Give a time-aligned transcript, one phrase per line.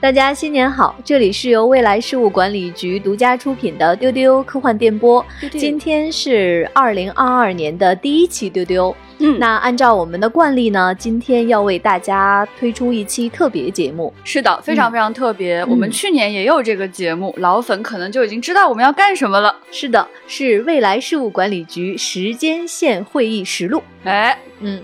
[0.00, 0.94] 大家新年好！
[1.04, 5.24] 这里是由未来事务管理局独家出品的丢丢科幻电波。
[5.50, 8.94] 今天是二零二二年的第一期丢丢。
[9.18, 14.14] 嗯，那按照我们的惯例呢，今天要为大家推出一期特别节目。
[14.22, 15.64] 是的，非常非常特别。
[15.64, 19.52] 我们去年也有这个节目，老粉可能就已经知道我们要干什么了。
[19.72, 23.82] 是的，是未来事务管理局时间线会议实录。
[24.04, 24.80] 哎，嗯。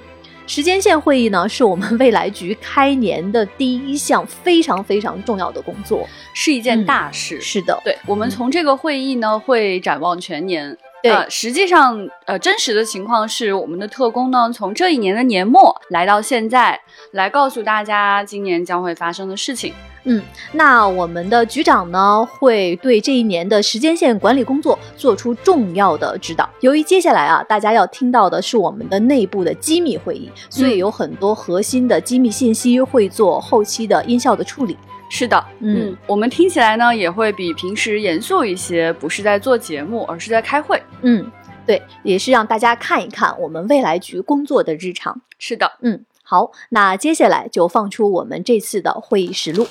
[0.47, 7.41] 时间线会议呢，是我们未来局开年的第一项非常非常重要的工作，是一件大事。
[7.41, 10.77] 是的，对我们从这个会议呢，会展望全年。
[11.03, 19.75] 对，实际上，呃，真实的情况是，我们的特工呢，从这一年的年末来到现在，来告诉大家今年将会发生的事情。
[20.05, 20.23] 嗯，
[20.53, 26.49] 那我们的局长呢，会对这一年的时间线管理工作做出重要的指导。
[26.61, 34.77] 由于接下来啊，大家要听到的是我们的内部的机密会议，所以有很多核心的机密信息会做后期的音效的处理。
[35.11, 40.83] 是的，嗯，我们听起来呢也会比平时严肃一些，不是在做节目，而是在开会。
[41.03, 41.31] 嗯，
[41.65, 45.21] 对，也是让大家看一看我们未来局工作的日常。
[45.39, 49.67] 是的，嗯，好，那接下来就放出我们这次的会议实录。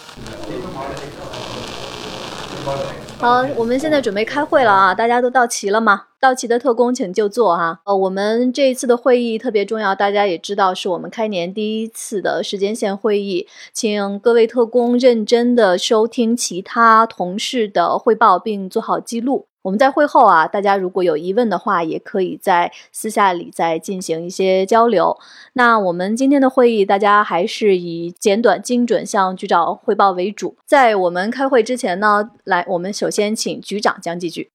[3.18, 4.94] 好，我们现在准备开会了啊！
[4.94, 6.04] 大家都到齐了吗？
[6.20, 7.80] 到齐的特工请就坐哈。
[7.86, 19.48] 呃，我们这一次的会议特别重要，大家也知道是我们开年第一次的时间线会议，请各位特工认真的收听其他同事的汇报，并做好记录。
[19.64, 25.18] 我们在会后啊，大家如果有疑问的话，也可以在私下里再进行一些交流。
[25.54, 30.58] 那我们今天的会议，大家还是以简短精准向局长汇报为主。
[30.66, 34.52] 在我们开会之前呢，来，我们首先请局长讲几句。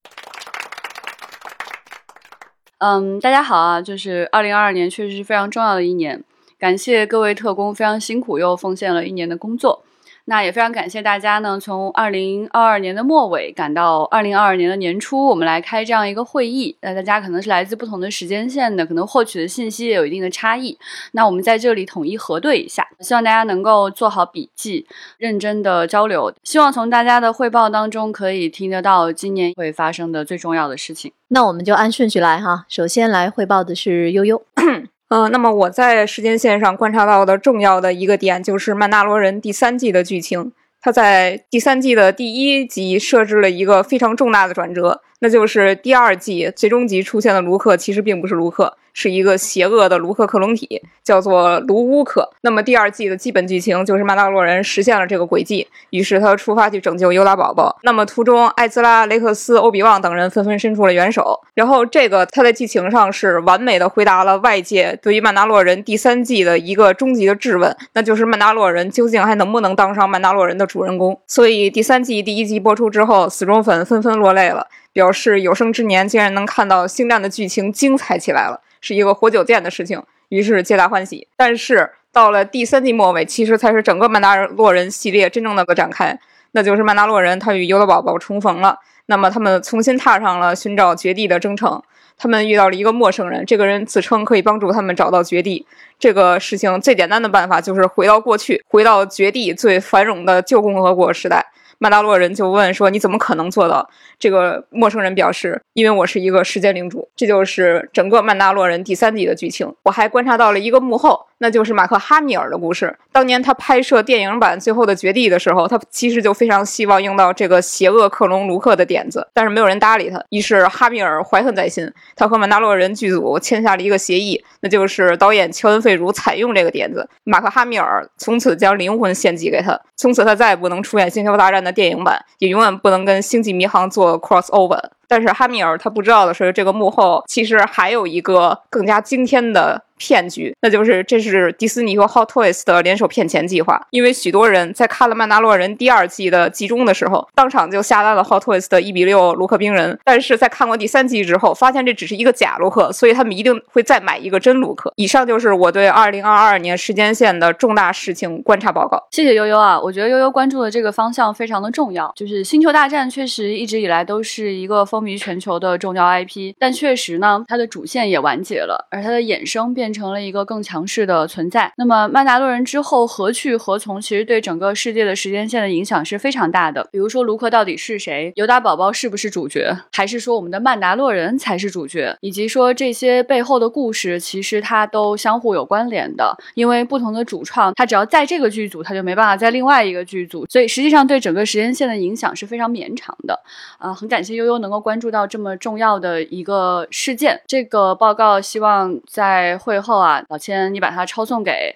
[2.76, 6.22] 嗯，大家好啊，就是二零二二年确实是非常重要的一年，
[6.58, 9.86] 感谢各位特工非常辛苦又奉献了一年的工作。
[10.28, 16.76] 那也非常感谢大家呢，从二零二二年的末尾赶到二零二二年的年初，我们来开这样一个会议。
[16.82, 20.78] 那大家可能是来自不同的时间线的，可能获取的信息也有一定的差异。
[21.12, 24.86] 那我们在这里统一核对一下，希望大家能够做好笔记，
[25.16, 26.30] 认真的交流。
[26.44, 31.10] 希望从大家的汇报当中可以听得到今年会发生的最重要的事情。
[31.28, 34.42] 那我们就按顺序来哈，首先来汇报的是悠悠。
[35.08, 40.52] 嗯，那么我在时间线上观察到的重要的一个点就是《曼达罗人》第三季的剧情。
[40.80, 48.76] 它在第三季的第一集设置了一个非常重大的转折，那就是第二季最终集出现的卢克其实并不是卢克。
[48.94, 52.28] 是一个邪恶的卢克克隆体，叫做卢乌克。
[52.40, 57.78] 那么第二季的基本剧情就是曼达洛人实现了这个轨迹，于是他出发去拯救尤达宝宝。
[57.84, 61.38] 那么途中，艾兹拉、雷克斯、欧比旺等人纷纷伸出了援手。
[61.54, 71.16] 然后这个他在剧情上是完美的回答了外界对于曼达洛人第三季的一个终极的质问，那就是曼达洛人究竟还能不能当上曼达洛人的主人公？
[71.28, 74.66] 所以第三季第一集播出之后，死忠粉纷纷落泪了，
[74.98, 78.60] 表示有生之年竟然能看到星战的剧情精彩起来了。
[78.80, 81.28] 是一个活久见的事情，于是皆大欢喜。
[81.36, 86.18] 但是到了第三季末尾，其实才是整个曼达洛人系列真正的个展开，
[86.50, 88.80] 那就是曼达洛人他与尤德宝宝重逢了。
[89.06, 91.80] 那么他们重新踏上了寻找绝地的征程。
[92.16, 95.64] 他们遇到了一个陌生人，这个人自称可以帮助他们找到绝地。
[95.96, 101.46] 这个事情最简单的办法就是回到过去，回到绝地最繁荣的旧共和国时代。
[101.78, 109.72] 曼达洛人就问说：“你怎么可能做到？”这个陌生人表示：“因为我是一个时间领主。”这就是整个曼达洛人第三季的剧情。
[109.84, 111.27] 我还观察到了一个幕后。
[111.38, 112.96] 那就是马克·哈米尔的故事。
[113.12, 120.22] 当年他拍摄电影版《最后的绝地》的时候，他其实就非常希望用到这个邪恶克隆卢克的点子，但是没有人搭理他。
[120.30, 134.80] 于是哈米尔怀恨在心，他和曼达洛人剧组签下了一个协议，那就是导演乔恩·费如采用这个点子，马克·哈米尔从此将灵魂献祭给他，从此他再也不能出演《星球大战》的电影版，也永远不能跟《星际迷航》做 crossover。
[135.10, 139.82] 但是哈米尔他不知道的是，这个幕后其实还有一个更加惊天的。
[139.98, 143.80] 骗局，那就是这是迪士尼和 Hot Toys 的联手骗钱计划。
[143.90, 149.98] 因为许多人在看了《曼达洛人》第二季的集中的时候，当场就下单了 Hot Toys 的一比六卢克冰人。
[150.04, 154.92] 但是在看过第三季之后，发现这只是一个假卢克，所以他们一定会再买一个真卢克。
[154.96, 159.02] 以上就是我对2022年时间线的重大事情观察报告。
[159.10, 162.12] 谢谢悠悠啊，我觉得悠悠关注的这个方向非常的重要。
[162.14, 171.72] 就是《星球大战》确实一直以来都是一个风风靡全球的重要 IP，但确实呢，它的主线也完结了，而它的衍生变变成了一个更强势的存在。
[171.78, 176.86] 那么曼达洛人之后何去何从，其实对整个世界的时间线的影响是非常大的。
[176.92, 186.36] 比如说卢克到底是谁，尤达宝宝是不是主角，还是说我们的曼达洛人才是主角，以及说这些背后的故事，其实它都相互有关联的。
[186.52, 193.40] 因为不同的主创，他只要在这个剧组，他就没办法在另外一个剧组，所以实际上对整个时间线的影响是非常绵长的。
[193.78, 197.40] 啊，很感谢悠悠能够关注到这么重要的一个事件。
[197.46, 201.74] 这个报告希望在会后啊，老千你把它抄送给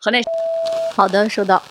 [0.00, 0.22] 河内。
[0.94, 1.62] 好的，收到。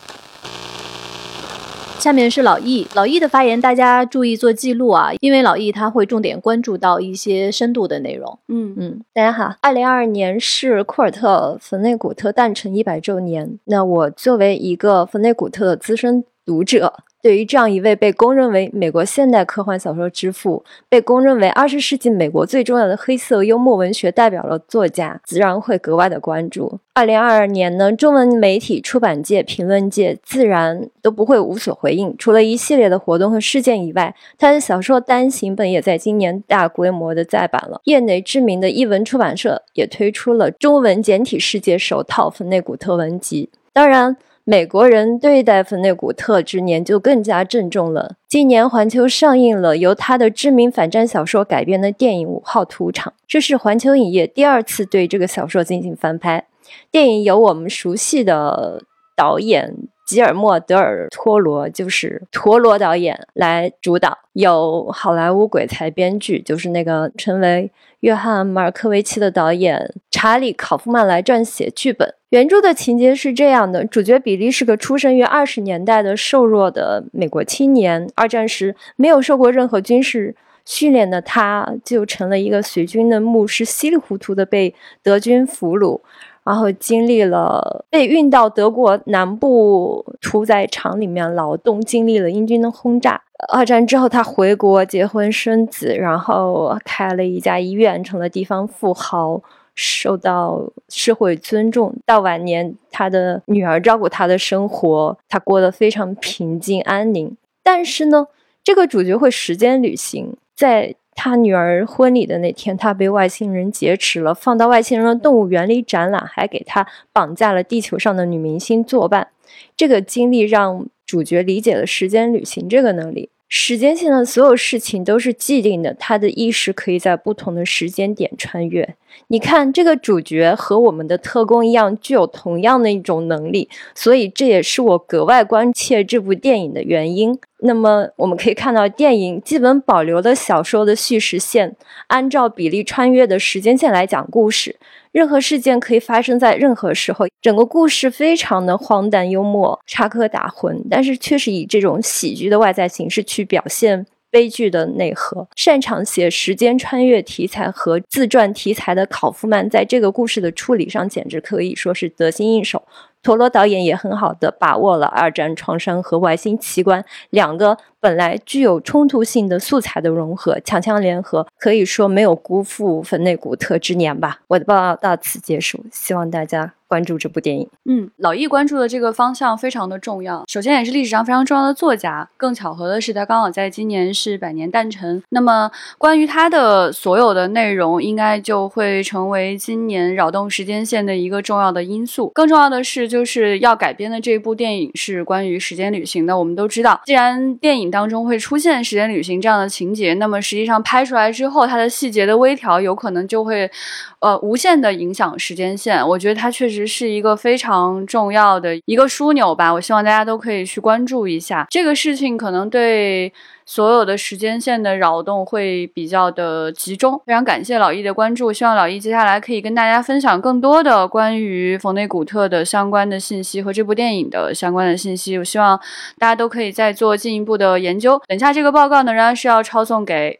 [1.98, 8.38] 下面是老易，老易的发言，大家注意做记录啊，因为老易他会重点关注到一些深度的内容。
[8.48, 13.58] 嗯嗯，大家好，二零二二年是库尔特·冯内古特诞辰一百周年。
[13.66, 16.94] 那我作为一个冯内古特的资深读者。
[17.22, 26.80] 对于这样一位被公认为美国现代科幻小说之父，被公认为二十世纪美国最重要的黑色幽默文学代表的作家，自然会格外的关注。
[26.94, 32.16] 二零二二年呢，中文媒体、出版界、评论界自然都不会无所回应。
[32.16, 37.82] 除了一系列的活动和事件以外，他的小说单行本也在今年大规模的再版了。
[37.86, 43.50] 业内知名的译文出版社也推出了中文简体世界首套芬内古特文集。
[43.74, 44.16] 当然。
[44.48, 48.18] 美国人对待芬内古特之年就更加郑重了。
[48.28, 56.46] 今年环球上映了由他的知名反战小说改编的电影《五号屠场》，这是环球影业第二次对这个小说进行翻拍。
[56.92, 58.84] 电影由我们熟悉的
[59.16, 59.74] 导演
[60.06, 67.72] 吉尔莫·德尔托罗，就是陀螺导演来主导，有好莱坞鬼才编剧，就是那个成为
[68.02, 72.14] 约翰·马尔科维奇的导演查理·考夫曼来撰写剧本。
[72.30, 78.08] 原著的情节是这样的：主角比利是个出生于二十年代的瘦弱的美国青年。
[78.14, 80.36] 二战时没有受过任何军事
[80.66, 86.02] 训练的他，就成了一个随军的牧师，稀里糊涂的被德军俘虏，
[86.46, 93.22] 然后经历了被运到德国南部屠宰场里面劳动，经历了英军的轰炸。
[93.52, 99.42] 二战之后，他回国结婚生子，然后开了一家医院，成了地方富豪。
[99.78, 107.36] 受到社会尊重，到晚年，他的女儿照顾他的生活，他过得非常平静安宁。
[107.62, 108.28] 但是呢，
[108.64, 119.30] 这个主角会时间旅行，在他女儿婚礼的那天，他被外星人劫持了，放到外星人的动物园里展览，还给他绑架了地球上的女明星作伴。
[119.76, 123.30] 这个经历让主角理解了时间旅行这个能力。
[123.58, 128.96] 时间线的所有事情都是既定的，他的意识可以在不同的时间点穿越。
[129.30, 137.40] 你看，这个主角和我们的特工一样，具有同样的一种能力，所以这也是我格外关切这部电影的原因。
[137.60, 144.76] 那么，我们可以看到，电影基本保留了小说的叙事线，按照比例穿越的时间线来讲故事。
[145.16, 155.48] 任何事件可以发生在任何时候，整个故事非常的荒诞幽默、插科打诨，但是却是以这种喜剧的外在形式去表现悲剧的内核。
[155.56, 162.84] 擅长写时间穿越题材和自传题材的考夫曼，在这个故事的处理上简直可以说是得心应手。
[163.26, 174.42] 陀螺导演也很好的把握了二战创伤和外星奇观两个本来具有冲突性的素材的融合，强强联合，可以说没有辜负粉内古特之年吧。
[174.48, 176.74] 我的报道到此结束，希望大家。
[176.88, 180.44] 关注这部电影，嗯，老易关注的这个方向非常的重要。
[180.48, 182.30] 首先，也是历史上非常重要的作家。
[182.38, 185.22] 更巧合的是，他刚好在今年是百年诞辰。
[185.30, 192.32] 那么，关于他的所有的内容，应该就会成为今年扰动时间线的一个重要的因素。
[192.36, 196.38] 更重要的是，就是要改编的这一部电影是关于时间旅行的。
[196.38, 203.72] 我们都知道，既然电影当中会出现时间旅行这样的情节，那么实际上拍出来之后，它的细节的微调有可能就会，
[204.20, 206.06] 呃，无限的影响时间线。
[206.06, 206.66] 我觉得它确。
[206.66, 213.32] 实是一个非常重要的一个枢纽吧，我希望大家都可以去关注一下这个事情，可能对
[213.66, 217.20] 所有的时间线的扰动会比较的集中。
[217.26, 225.38] 非常感谢老易的关注，希望老易接下来可以跟大家分享更多的关于冯内古特的相关的信息和这部电影的相关的信息。
[225.38, 225.80] 我希望
[226.18, 228.22] 大家都可以再做进一步的研究。
[228.28, 230.40] 等下这个报告呢，仍然是要抄送给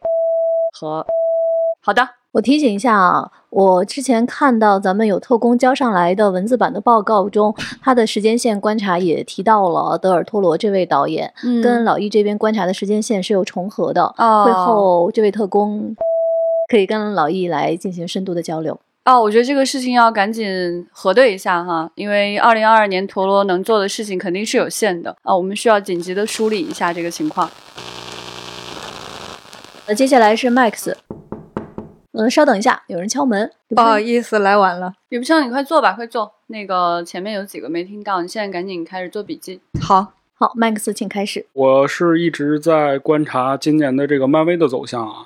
[0.72, 1.06] 和
[1.80, 2.25] 好的。
[2.36, 14.06] 我提醒一下啊，我之前看到咱们有特工交上来的文字版的报告中，他的时间线观察也提到了德尔托罗这位导演，跟老易这边观察的时间线是有重合的。
[14.18, 15.96] 会后这位特工
[16.70, 18.78] 可以跟老易来进行深度的交流。
[19.06, 27.50] 哦，我觉得这个事情要赶紧核对一下哈，因为二零二二年陀螺能做的事情肯定是有限的啊，我们需要紧急的梳理一下这个情况。
[29.88, 30.92] 那接下来是 Max。
[32.16, 33.50] 嗯，稍等一下，有人敲门。
[33.68, 34.92] 不好意思，来晚了。
[35.10, 36.32] 吕不生，你快坐吧，快坐。
[36.46, 39.60] 那个前面有几个没听到，你现在赶紧开始做笔记。
[39.80, 40.12] 好。
[40.38, 41.46] 好，Max，请开始。
[41.54, 45.24] 我是一直在观察今年的这个漫威的走向啊。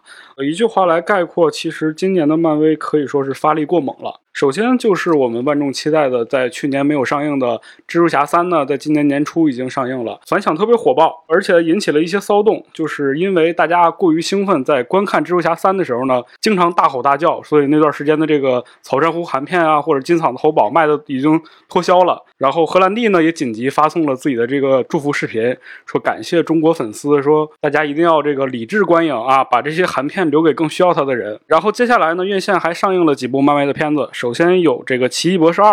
[0.49, 4.21] 一句话来概括，其实今年的漫威可以说是发力过猛了。
[4.33, 7.49] 首先就是我们万众期待的，在去年没有上映的
[7.87, 22.25] 《蜘蛛侠三》呢，在今年年初已经上映了，反响特别火爆，而且引起了一些骚动，就是因为大家过于兴奋，在观看《蜘蛛侠三》的时候呢，经常大吼大叫，所以那段时间的这个草珊瑚含片啊，或者金嗓子喉宝卖的已经脱销了。
[22.39, 31.39] 然后荷兰弟呢也紧急发送了自己的这个祝福视频，说感谢中国粉丝，说大家一定要这个理智观影啊，把这些含片留给更需要它的人。
[31.47, 34.09] 然后接下来呢，院线还上映了几部漫威的片子。
[34.21, 35.73] 首先有这个《奇异博士二》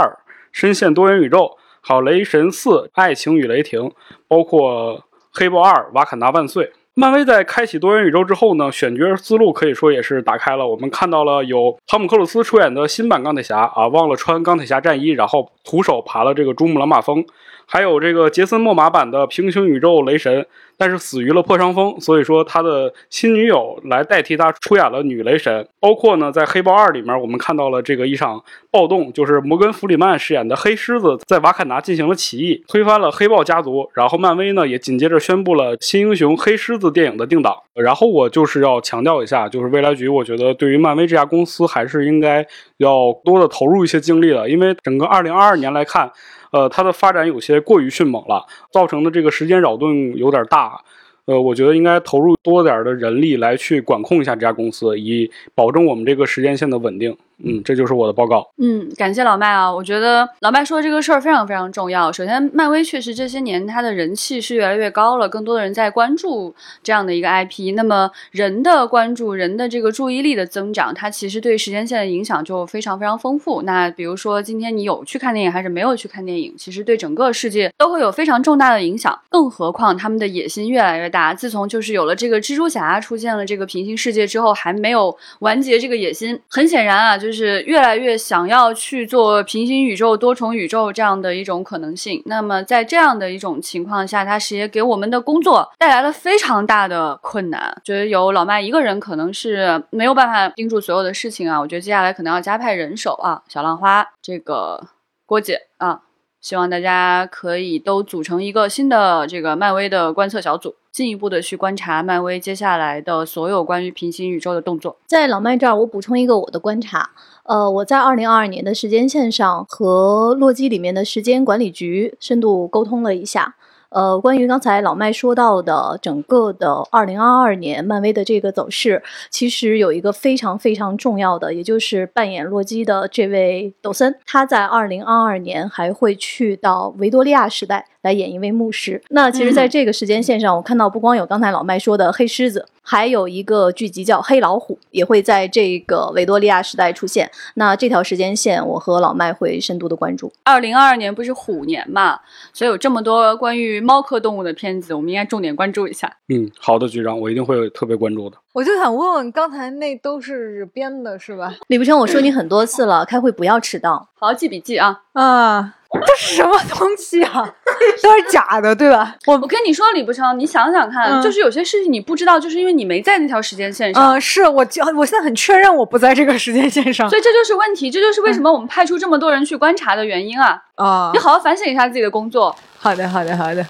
[0.54, 3.82] 深陷多元宇宙，还有《雷神四：爱情与雷霆》，
[4.26, 5.00] 包括
[5.34, 6.64] 《黑豹二：瓦坎达万岁》。
[6.94, 10.66] 漫威在开启多元宇宙之后呢，选角思路可以说也是打开了。
[10.66, 17.26] 我们看到了有汤姆克鲁斯出演的新版钢铁侠啊，忘了穿钢铁侠战衣，然后徒手爬了这个珠穆朗玛峰。
[17.70, 25.68] 还有这个杰森·莫玛版的平行宇宙雷神，但是死于了破伤风，所以说他的新女友来代替他出演了女雷神。
[25.80, 33.90] 包括呢，在黑豹二里面，我们看到了这个一场暴动，就是摩根·弗里曼饰演的黑狮子在瓦坎达进行了起义，推翻了黑豹家族。
[33.94, 37.56] 然后漫威呢也紧接着宣布了新英雄黑狮子电影的定档。
[37.74, 42.46] 然后我就是要强调一下，就是未来局，我觉得对于漫威这家公司还是应该
[42.78, 46.12] 要多的投入一些精力的，因为整个二零二二年来看。
[46.50, 50.80] 呃，它的发展有些过于迅猛了，造成的这个时间扰动有点大。
[51.28, 57.16] 呃，我觉得应该投入多点的人力来去管控一下这家公司，以保证我们这个时间线的稳定。
[57.44, 58.50] 嗯，这就是我的报告。
[58.58, 62.12] 嗯，感谢老麦啊，我觉得老麦说的这个事儿非常非常重要。
[62.12, 67.76] 首先，漫威确实这些年它的人气是越来越高了，更多的人在关注这样的一个 IP。
[67.76, 73.62] 那么人的关注，人的这个注意力的增长，它其实对时间线的影响就非常非常丰富。
[73.62, 79.16] 那比如说今天你有去看电影还是没有去看电影，其实对整个世界都会有非常重大的影响。
[79.30, 86.40] 更何况他们的野心越来越大，自从就是有了这个蜘蛛侠出现了这个平行世界之后，还没有完结这个野心。
[86.50, 87.27] 很显然啊，就。
[87.28, 92.24] 就是越来越想要去做平行宇宙、多重宇宙这样的一种可能性。
[92.26, 97.82] 那么在这样的一种情况下，它实也给我们的工作带来了非常大的困难。
[97.84, 101.60] 觉得有老麦一个人可能是没有办法盯住所有的事情啊。
[101.60, 104.88] 我觉得接下来可能要加派人手啊，小浪花、这个
[105.26, 106.04] 郭姐啊，
[106.40, 110.76] 希望大家可以都组成一个新的这个漫威的观测小组。
[110.98, 114.98] 进一步的去观察漫威接下来的所有关于平行宇宙的动作。
[115.06, 117.12] 在老麦这儿，我补充一个我的观察。
[117.44, 123.54] 呃，我在二零二二年的时间线上和洛基里面的时间管理局深度沟通了一下。
[123.90, 137.86] 呃，关于刚才老麦说到的整个的二零二二年漫威的这个走势，其实有一个非常非常重要的，也就是扮演洛基的这位抖森，他在二零二二年还会去到维多利亚时代。
[138.02, 139.02] 来演一位牧师。
[139.10, 147.30] 那其实，在这个时间线上，我看到不光有刚才老麦说的黑狮子，还有一个剧集叫黑老虎，也会在这个维多利亚时代出现。
[147.56, 150.32] 那这条时间线，我和老麦会深度的关注。
[150.44, 152.20] 二零二二年不是虎年嘛，
[152.54, 156.12] 所以有这么多关于猫科动物的片子，我们应该重点关注一下。
[156.30, 158.38] 嗯，好的，局长，我一定会特别关注的。
[158.54, 161.54] 我就想问问，刚才那都是编的，是吧？
[161.68, 165.76] 李不成，我说你很多次了，开会不要迟到，好好记笔记啊啊。
[165.90, 167.50] 这是什么东西啊？
[168.04, 169.16] 都是假的，对吧？
[169.26, 174.14] 我我跟你说，李不成，你想想看，就是有些事情你不知道，就是因为你没在那条时间线上。
[174.14, 174.66] 嗯，是我，
[174.96, 180.62] 我现在很确认我不在这个时间线上，所以这就是问题，这就是为什么我们派出这么多人去观察的原因啊！
[180.76, 182.56] 啊，你好好反省一下自己的工作。
[182.78, 183.66] 好的，好的，好的，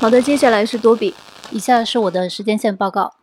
[0.00, 0.20] 好的。
[0.20, 1.14] 接下来是多比，
[1.50, 3.14] 以下是我的时间线报告：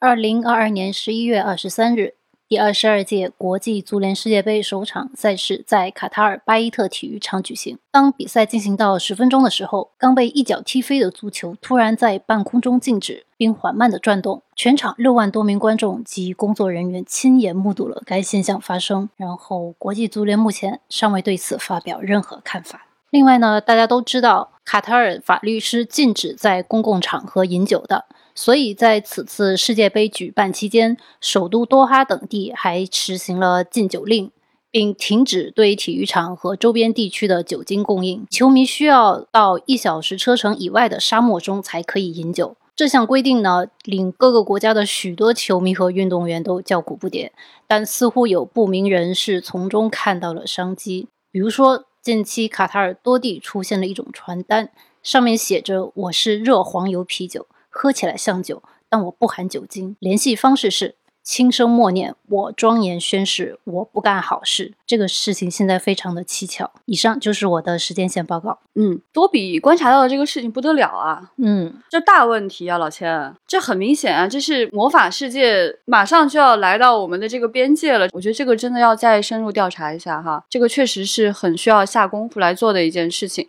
[0.00, 2.14] 二零二二年十一月二十三日。
[2.50, 7.78] 第二十二届国际足联世界杯首场赛事在卡塔尔巴伊特体育场举行。
[7.92, 14.42] 当比赛进行到十分钟的时候，刚被一脚踢飞的足球突然在半空中静止并缓慢地转动。
[14.56, 19.08] 全场六万多名观众及工作人员亲眼目睹了该现象发生。
[19.16, 22.88] 然后，国际足联目前尚未对此发表任何看法。
[23.10, 28.06] 另外呢，大家都知道，卡塔尔法律是禁止在公共场合饮酒的。
[28.40, 34.30] 所以在此次世界杯举办期间，首都多哈等地还实行了禁酒令，
[34.70, 38.26] 并停止对体育场和周边地区的酒精供应。
[38.30, 42.56] 球迷需要到一小时车程以外的沙漠中才可以饮酒。
[42.74, 47.28] 这项规定呢，令各个国家的许多球迷和运动员都叫苦不迭。
[47.66, 54.70] 但似乎有不明人士从中看到了商机，比如说，近期卡塔尔多地出现了一种传单，
[55.02, 57.46] 上面写着“我是热黄油啤酒”。
[57.70, 59.96] 喝起来像酒，但我不含酒精。
[60.00, 60.96] 联系方式是。
[61.22, 64.72] 轻声默念，我庄严宣誓，我不干好事。
[64.86, 66.72] 这个事情现在非常的蹊跷。
[66.86, 68.58] 以上就是我的时间线报告。
[68.74, 71.30] 嗯，多比观察到的这个事情不得了啊！
[71.36, 78.08] 嗯，这大问题啊，老千，这很明显啊，这是魔法世界马上就要来到我们的这个边界了。
[78.12, 83.46] 我觉得这个真的要再深入调查一下哈，这个确实是很需要下功夫来做的一件事情。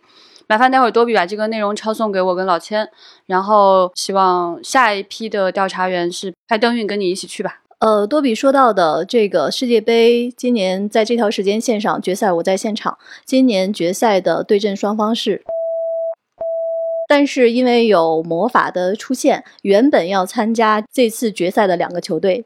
[0.48, 2.88] 麻烦待会儿多比把这个内容抄送给我跟老千，
[3.26, 7.60] 然后希望下一批的调查员是派邓运跟你一起去吧。
[7.78, 12.96] 呃，多比说到的这个世界杯，今年在这条时间线上决赛，我在现场。
[13.24, 15.42] 今年决赛的对阵双方是，
[17.08, 22.44] 但是因为有魔法的出现，原本要参加这次决赛的两个球队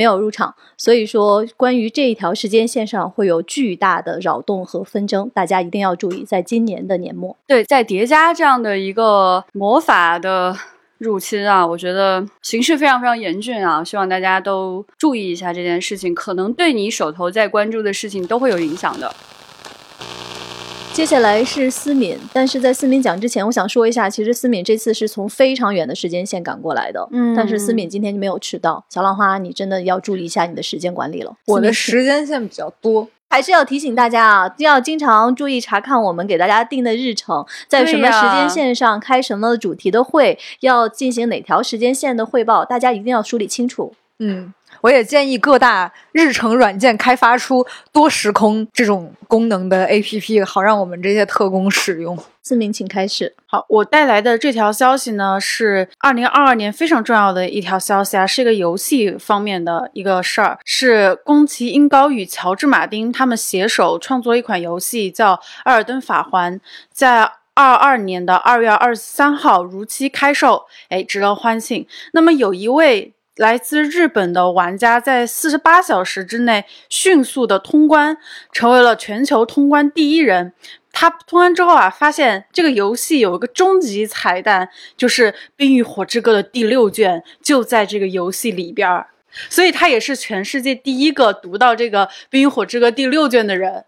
[0.00, 10.56] 没有入场，所以说关于这一条时间线上会有巨大的扰动和纷争，大家一定要注意，在今年的年末，对，在叠加这样的一个魔法的。
[11.00, 19.10] 入侵啊，我觉得形势非常非常严峻啊，希望大家都注意一下这件事情，可能对你手头在关注的事情都会有影响的。
[20.92, 28.84] 接下来是思敏，但是在思敏讲之前，我想说一下，其实思敏这次是从非常远的时间线赶过来的，嗯，但是思敏今天就没有迟到。
[28.90, 31.34] 小浪花，你真的要注意一下你的时间管理了。
[31.46, 33.08] 我的时间线比较多。
[33.30, 43.94] 还是要提醒大家啊，要经常注意查看我们给大家定的日程，在什么时间线上开什么主题的会，要进行哪条时间线的汇报，大家一定要梳理清楚。
[44.20, 44.54] 嗯。
[44.82, 52.16] 我也建议各大日程软件开发出多时空这种功能的 APP，好让我们这些特工使用。
[52.42, 53.34] 思明，请开始。
[53.44, 65.34] 好，我带来的这条消息呢，是二零二二年非常重要的一条消息啊，是一个游戏方面的一个事儿，是宫崎英高与乔治马丁他们携手创作一款游戏，叫
[65.64, 66.58] 《艾尔登法环》，
[66.90, 71.86] 在二二年的二月二十三号如期开售，哎，值得欢庆。
[72.14, 73.12] 那么有一位。
[73.40, 78.18] 来自日本的玩家在四十八小时之内迅速的通关，
[78.52, 80.52] 成为了全球通关第一人。
[80.92, 89.06] 他通关之后啊，发现这个游戏有一个终极彩蛋，就是《冰与火之歌》的第六卷就在这个游戏里边儿，
[89.48, 93.86] 所以他也是全世界第一个读到这个《冰与火之歌》第六卷的人。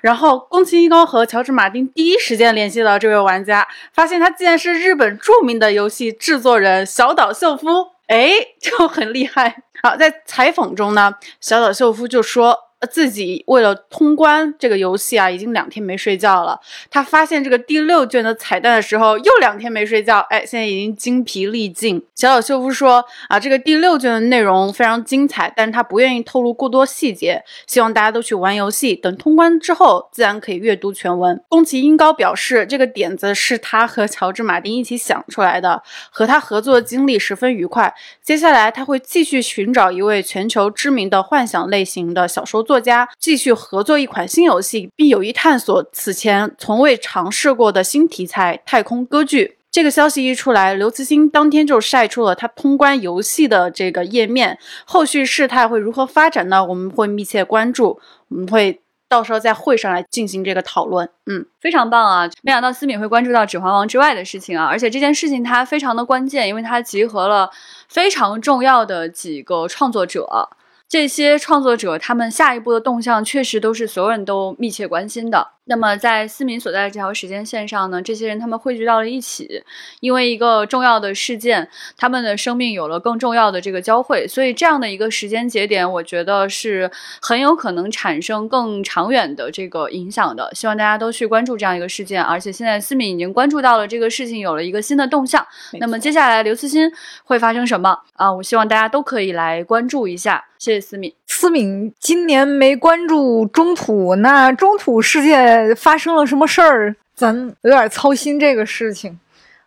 [0.00, 7.93] 然后，宫崎英高和乔治马丁第一时间联系到这位玩家，发现他竟然是日本著名的游戏制作人小岛秀夫。
[8.06, 9.62] 哎，就很厉害。
[9.82, 12.58] 好，在采访中呢，小岛秀夫就说。
[12.86, 16.60] 自己为了通关这个游戏啊，已经两天没睡觉了。
[16.90, 20.18] 他发现这个第六卷的彩蛋的时候，又两天没睡觉。
[20.30, 22.02] 哎，现在已经精疲力尽。
[22.14, 28.94] 小岛秀夫说啊，这个第六卷的内容非常精彩，但是他不愿意透露过多细节，希望大家都去玩游戏。
[28.94, 31.42] 等通关之后，自然可以阅读全文。
[31.48, 37.94] 宫崎英高表示，这个点子是他和乔治马丁一起想出来的，和他合作的经历十分愉快。
[38.22, 42.73] 接下来他会继续寻找一位全球知名的幻想类型的小说作。
[42.74, 49.58] 作家继续合作一款新游戏，并有意探索此前从未尝试过的新题材——太空歌剧。
[49.70, 54.58] 这个消息一出来，刘慈欣当天就晒出了他通关游戏的这个页面。
[54.84, 56.64] 后续事态会如何发展呢？
[56.64, 61.08] 我们会密切关注，我们会到时候在会上来进行这个讨论。
[61.26, 62.28] 嗯，非常棒啊！
[62.42, 67.48] 没想到思敏会关注到《指环王》之外的事情啊，而且这件事情它非常的关键，因为它集合了
[67.88, 70.48] 非常重要的几个创作者。
[70.94, 75.48] 这些创作者，他们下一步的动向，确实都是所有人都密切关心的。
[75.66, 79.62] 那么，在思敏所在的这条时间线上呢，这些人他们汇聚到了一起，
[80.00, 86.90] 因为一个重要的事件，他们的生命有了更重要的这个交汇，所以这样的一个时间节点，我觉得是
[87.22, 90.50] 很有可能产生更长远的这个影响的。
[90.54, 95.46] 希望大家都去关注这样一个事件，而且现在思敏已经关注到了这个事情有了一个新的动向。
[95.80, 96.92] 那么接下来刘慈欣
[97.24, 98.30] 会发生什么啊？
[98.30, 100.44] 我希望大家都可以来关注一下。
[100.58, 101.14] 谢谢思敏。
[101.44, 105.74] 思敏今年没关注中土，那中土世界。
[105.74, 106.96] 发生了什么事儿？
[107.14, 109.20] 咱有点操心这个事情。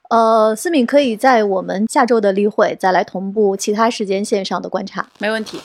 [0.10, 5.62] 呃，思敏可以在我们下周的例会再来同步其他时间线上的观察，没问题。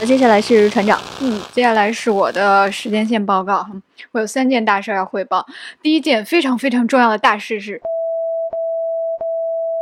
[0.00, 3.66] 那接下来是船长，嗯，接下来是我的时间线报告。
[4.12, 5.46] 我有三件大事要汇报。
[5.80, 7.80] 第一件非常非常重要的大事是。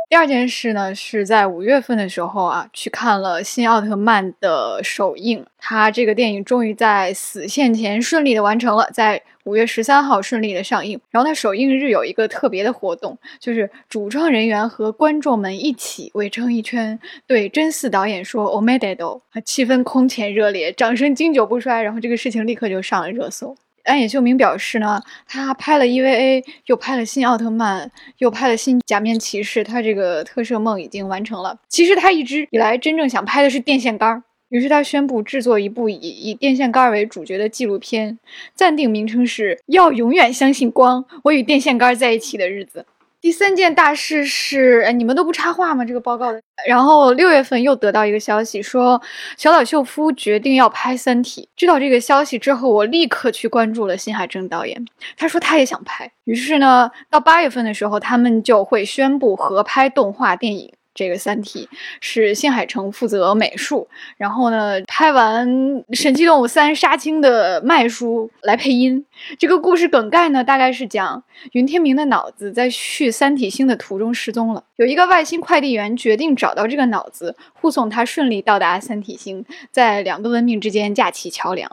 [0.09, 5.45] 第二件事呢，是在五月份的时候啊，去看了新奥特曼的首映。
[5.57, 10.97] 他这个电影终于在死线前顺利的完成了，在五月十三号顺利的上映。
[11.11, 21.81] 然后他首映日有一个特别的活动，就是主创人员和观众们一起围成一圈，对真嗣导演说 “omededo”，气氛空前热烈，掌声经久不衰。
[21.83, 23.53] 然后这个事情立刻就上了热搜。
[23.87, 31.57] 安野秀明表示呢，他拍了 EVA，又拍了新奥特曼，又拍了新假面骑士，他这个特摄梦已经完成了。
[31.69, 38.19] 其实他一直以来真正想拍的是电线杆儿，于是他宣布制作一部以以电线杆儿为主角的纪录片，
[38.53, 42.85] 暂定名称是《要永远相信光：我与电线杆儿在一起的日子》。
[43.19, 45.83] 第三件大事是，哎，你们都不插话吗？
[45.83, 46.39] 这个报告的。
[46.67, 49.01] 然后六月份又得到一个消息，说
[49.37, 51.41] 小岛秀夫决定要拍《三体》。
[51.55, 54.85] 知道这个消息之后，我立刻去关注了新海正导演。
[55.17, 56.11] 他说他也想拍。
[56.25, 60.71] 于是呢，到八月份的时候，他们就会宣布合拍动画电影。
[60.97, 61.69] 这个《三体》
[62.01, 65.47] 是新海诚负责美术，然后呢，拍完
[65.93, 69.05] 《神奇动物三》杀青的麦叔来配音。
[69.37, 81.71] 这个故事梗概呢，大概是讲云天明的脑子在去三体星的途中失踪了，有一个外星快递员决定找到这个脑子，护送他顺利到达三体星，在两个文明之间架起桥梁。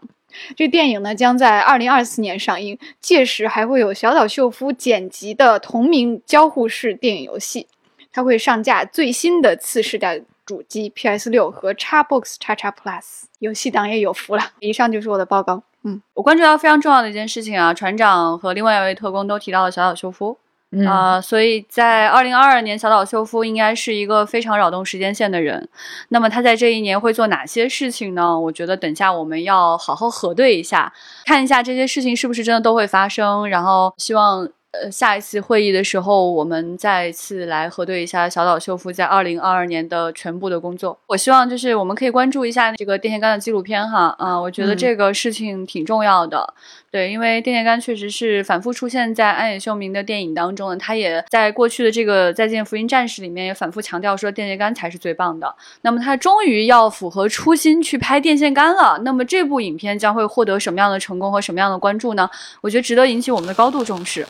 [0.56, 7.68] 这电影呢，将在二零二四年上映，届时还会有小岛秀夫剪辑的同名交互式电影游戏。
[8.14, 13.02] 它会上架最新的次世代主机 PS 六和 Xbox X X Plus，
[13.40, 14.52] 游戏党也有福了。
[14.60, 15.64] 以上就是我的报告。
[15.82, 20.38] 嗯，我关注到非常重要的一件事情啊，船长和另外一位特工都提到了小岛秀夫
[20.86, 25.68] 啊，所以在二零二二年，小岛秀夫应该是一个非常扰动时间线的人。
[26.10, 28.38] 那么他在这一年会做哪些事情呢？
[28.38, 30.92] 我觉得等下我们要好好核对一下，
[31.26, 34.48] 看一下这些事情是不是真的都会发生，然后希望。
[34.82, 40.98] 呃，下一次会议的时候，我们再次来核对一下小岛秀夫在二零二二年的全部的工作。
[41.06, 46.52] 我希望就是我们可以关注一下这个电线杆的纪录片哈，啊，我觉得这个事情挺重要的。
[46.90, 55.54] 对，因为电线杆确实是反复出现在安野秀明的电影当中，他也在过去的这个《再见福音战士》里面也反复强调说电线杆才是最棒的。
[55.82, 62.28] 那么他终于要符合初心去拍电线杆了，那么这部影片将会获得什么样的成功和什么样的关注呢？
[62.60, 64.24] 我觉得值得引起我们的高度重视。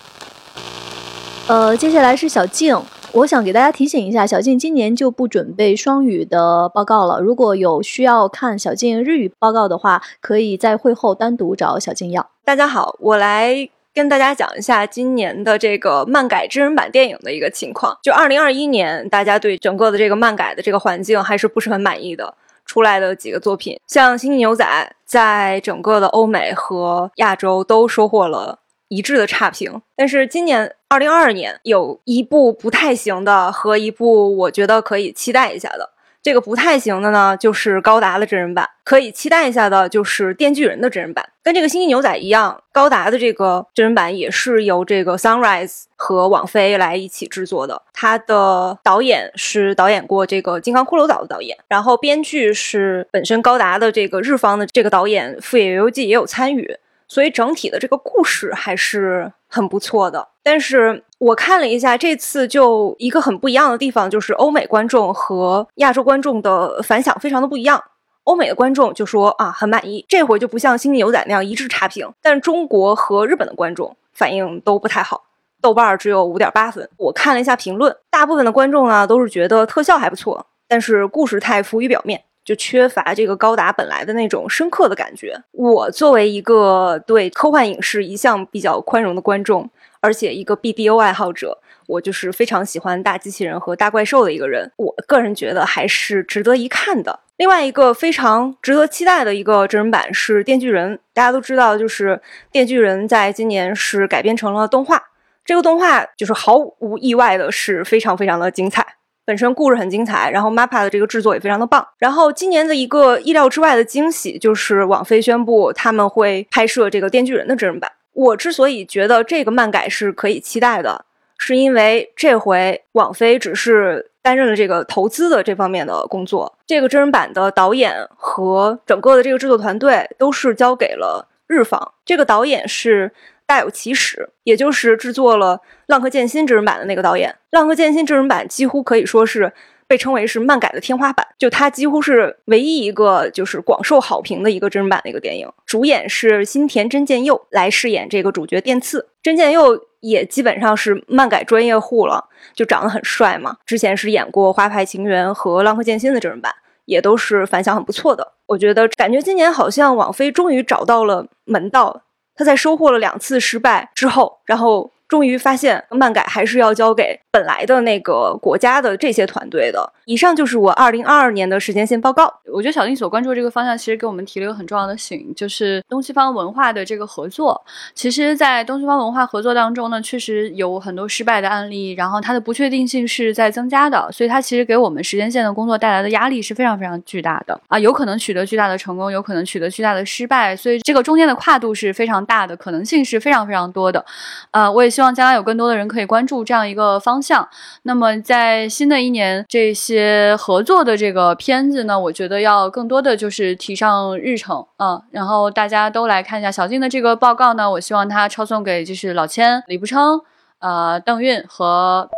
[1.47, 2.75] 呃，接下来是小静，
[3.13, 7.21] 我想给大家提醒一下，小静今年就不准备双语的报告了。
[7.21, 12.31] 如果有需要看小静日语报告的话，可以在会后单独找小静要。
[12.45, 17.97] 大家好，我来跟大家讲一下今年的这个漫改真人版电影的一个情况。
[18.03, 22.35] 就二零二一年，大家对整个的这个漫改的这个环境还是不是很满意的。
[22.67, 24.65] 出来的几个作品，像《星际牛仔》
[25.05, 28.61] 在整个的欧美和亚洲都收获了。
[28.95, 35.91] 一致的差评，但是今年二零二二年有一部不太行的和一部我觉得可以期待一下的。
[36.23, 41.23] 这个不太行的呢，就是高达的真人版；可以期待一下的，就是电锯人的真人版。
[41.43, 47.83] 跟这个星际牛仔一样，高达的这个真人版也是由这个 Sunrise 和网飞来一起制作的。
[47.93, 56.79] 它的导演是导演过这个金刚骷髅岛的导演，然后编剧是本身高达的这个日方的这个导演富野由纪也有参与。
[57.07, 67.83] 所以整体的这个故事还是很不错的，但是我看了一下，这次就一个很不一样的地方，就是欧美观众和亚洲观众的反响非常的不一样。
[68.25, 75.25] 欧美的观众就说啊很满意，这回就不像《星际牛仔》那样一致差评，但中国和日本的观众反应都不太好，
[75.61, 76.89] 豆瓣只有五点八分。
[76.97, 82.25] 我看了一下评论，大部分的观众呢都是觉得特效还不错，但是故事太浮于表面。
[82.45, 85.37] 就缺乏这个高达本来的那种深刻的感觉。
[85.53, 89.69] 我作为一个对科幻影视一向比较宽容的观众，
[90.01, 94.71] 而且一个 BDO 爱好者，我就是非常喜欢大机器人和大怪兽的一个人。
[94.77, 97.21] 我个人觉得还是值得一看的。
[97.37, 102.11] 另外一个非常值得期待的一个真人版是《电锯人》，大家都知道，就是
[102.53, 105.03] 《电锯人》在今年是改编成了动画。
[105.45, 108.87] 这个动画就是毫无意外的是非常非常的精彩。
[109.25, 111.87] 本身故事很精彩，然后 MAPPA 的这个制作也非常的棒。
[111.99, 117.91] 然后今年的一个意料之外的惊喜就是网飞宣布他们会拍摄这个《电锯人》的真人版。
[118.13, 121.05] 我之所以觉得这个漫改是可以期待的，
[121.39, 131.93] 是因为这回网飞只是担任了这个投资的这方面的工作，这个真人版的导演和整个的这个制作团队都是交给了日方。
[132.05, 133.13] 这个导演是。
[133.47, 139.53] 大有其史，也就是制作了《浪客剑心》真人版的那个导演，《浪客剑心》真人版几乎可以说是
[139.87, 145.47] 被称为是漫改的天花板，就它几乎是唯一一个就是广受好评的一个真人版的一个电影。
[145.67, 153.59] 主演是新田真剑佑来饰演这个主角电次，真剑佑也基本上是漫改专业户了，就长得很帅嘛。
[153.67, 156.51] 之前是演过《花牌情缘》和《浪客剑心》的真人版，
[156.87, 158.33] 也都是反响很不错的。
[158.47, 162.01] 我觉得感觉今年好像网飞终于找到了门道。
[162.37, 169.93] 他在收获了两次失败之后，然后终于发现漫改还是要交给本来的那个国家的这些团队的。
[170.05, 172.33] 以上就是我二零二二年的时间线报告。
[172.53, 177.61] 我觉得小丁所关注的这个方向，其实给我们提了一个很重要的醒，就是东西方文化的这个合作。
[177.95, 194.05] 其实，在东西方文化合作当中呢，确实有很多失败的案例，然后它的不确定性是在增加的，所以它其实给我们时间线的工作带来的压力是非常非常巨大的啊，有可能取得巨大的成功，有可能取得巨大的失败，所以这个中间的跨度是非常大的，可能性是非常非常多的。
[194.53, 197.49] 呃，我也希望将来有更多的人可以关注这样一个方向。
[197.85, 210.21] 那么，在新的一年，这些合作的这个片子呢，我觉得要更多的就是提上日程啊，然后大家都来看一下小静的这个报告呢，我希望他抄送给就是老千、李步称、
[210.61, 212.11] 呃邓韵和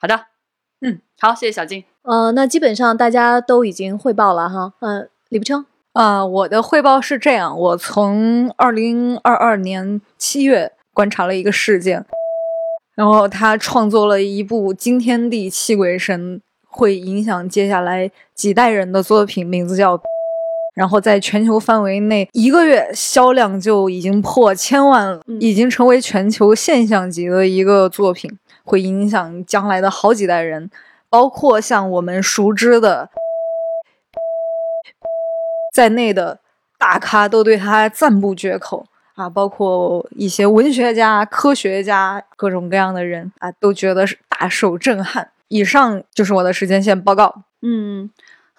[0.00, 0.24] 好的，
[0.80, 1.84] 嗯，好，谢谢小静。
[2.02, 4.72] 呃，那基本上大家都已经汇报了哈。
[4.80, 12.04] 嗯，李步称，啊，我的汇报是这样：我从二零二二年七月观察了一个事件，
[13.02, 20.00] 然后他创作了一部惊天地泣鬼神，会影响接下来几代人的作品，名字叫。
[20.72, 28.30] 然后在全球范围内，一个月销量就已经破千万了，已经成为全球现象级的一个作品，
[28.62, 30.70] 会影响将来的好几代人，
[31.10, 33.10] 包括像我们熟知的
[35.74, 36.38] 在内的
[36.78, 45.30] 大咖都对他赞不绝口啊，包括一些文学家、科学家，各种各样的人啊，都觉得是大受震撼。
[45.48, 47.42] 以上就是我的时间线报告。
[47.60, 48.10] 嗯。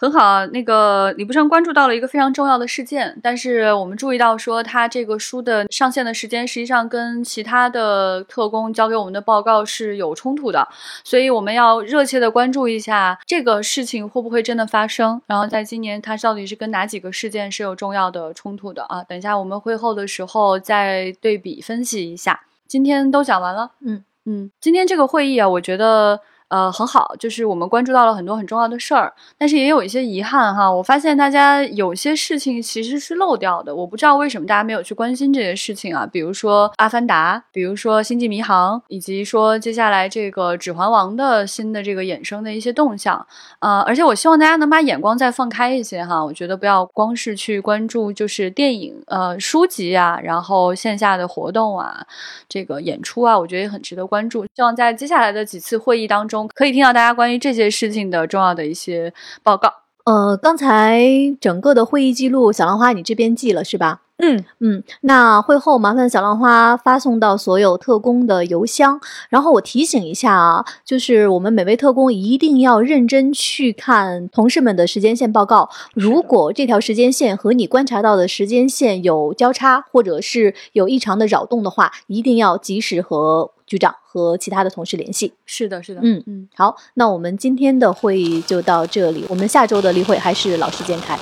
[0.03, 10.67] 很好，那个李不胜关注到了一个非常重要的事件，但是我们注意到说他这个书的上线的时间实际上跟其他的特工交给我们的报告是有冲突的，
[11.05, 19.01] 所以我们要热切的关注一下这个事情会不会真的发生，然后在今年它到底是跟哪几个事件是有重要的冲突的啊？
[19.05, 22.41] 等一下我们会后的时候再对比分析一下。
[22.67, 26.19] 今天都讲完了，嗯嗯，今天这个会议啊，我觉得。
[26.53, 30.71] 呃，很好，就是我们关注到了很多很重要的事儿，但是也有一些遗憾哈。
[30.71, 36.05] 我发现大家有些事情其实是漏掉的，我不知道为什么大家没有去关心这些事情啊。
[36.05, 43.25] 比如说《阿凡达》，比如说《星际迷航》，以及说接下来这个《指环王》的新的这个衍生的一些动向。
[43.57, 46.23] 呃，而且我希望大家能把眼光再放开一些哈。
[46.23, 52.05] 我觉得不要光是去关注就是电影、呃书籍啊，然后线下的活动啊，
[52.47, 54.45] 这个演出啊，我觉得也很值得关注。
[54.55, 56.42] 希望在接下来的几次会议当中。
[56.53, 59.71] 可以听到大家关于这些事情的重要的一些报告。
[60.05, 61.01] 呃，刚才
[61.39, 64.01] 整个的会议记录，小浪花你这边记了是吧？
[64.17, 69.01] 嗯嗯，那会后麻烦小浪花发送到所有特工的邮箱。
[69.29, 75.69] 然后我提醒一下啊，就是我们每位特工一定要认真去看同事们的时间线报告。
[75.93, 85.33] 如果这条时间线和你观察到的时间线有交叉，或者是有异常的扰动的话，一定要及时和局长和其他的同事联系。
[85.45, 91.17] 是的，是的，嗯嗯，好，那我们今天的会议就到这里，我们下周的例会还是老时间开。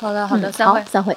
[0.00, 0.86] 好的，好的，嗯散会好。
[0.86, 1.16] 散会。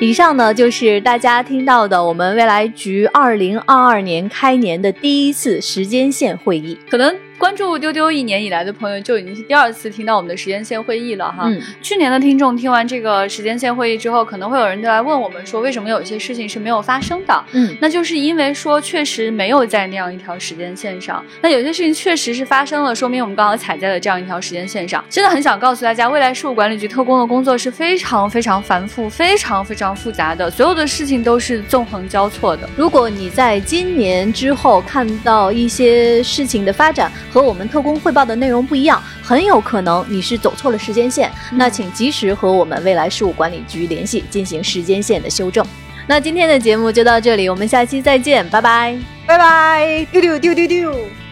[0.00, 6.76] 以上呢就是大家听到的我们未来局二零二二年开年的第一次时间线会议。
[6.90, 11.44] 可能关注丢丢一年以来的朋友，就已经是第二次听到我们的时间线会议了哈。
[11.46, 17.44] 嗯，去年的听众听完这个时间线会议之后，可能会有人就来问我们说，为什么有一些事情是没有发生的？
[17.52, 21.24] 嗯，那就是因为说确实没有在那样一条时间线上。
[21.42, 25.04] 那有些事情确实是发生了，说明我们刚好踩在了这样一条时间线上。
[25.10, 32.68] 真的很想告诉大家，未来事务管理局特工的工作是非常非常繁复、非常非常复杂的，所有的事情都是纵横交错的。
[32.76, 41.28] 如果你在今年之后看到一些事情的发展和我们特工汇报的内容不一样，很有可能你是走错了时间线。
[41.54, 45.66] 那请及时和我们未来事务管理局联系，进行时间线的修正。
[46.06, 48.96] 那今天的节目就到这里，我们下期再见，拜拜。
[49.26, 51.23] 拜拜，丢丢丢丢丢。